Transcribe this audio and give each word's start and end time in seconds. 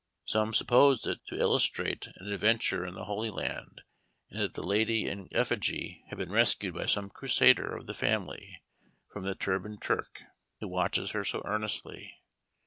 Some 0.25 0.51
suppose 0.51 1.05
it 1.05 1.19
to 1.27 1.39
illustrate 1.39 2.07
an 2.15 2.33
adventure 2.33 2.87
in 2.87 2.95
the 2.95 3.03
Holy 3.05 3.29
Land, 3.29 3.81
and 4.31 4.39
that 4.41 4.55
the 4.55 4.63
lady 4.63 5.07
in 5.07 5.27
effigy 5.31 6.03
had 6.09 6.17
been 6.17 6.31
rescued 6.31 6.73
by 6.73 6.87
some 6.87 7.11
Crusader 7.11 7.77
of 7.77 7.85
the 7.85 7.93
family 7.93 8.63
from 9.13 9.25
the 9.25 9.35
turbaned 9.35 9.83
Turk 9.83 10.23
who 10.59 10.67
watches 10.69 11.11
her 11.11 11.23
so 11.23 11.43
earnestly. 11.45 12.15